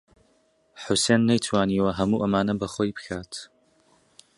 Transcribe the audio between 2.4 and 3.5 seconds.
بە خۆی بکات.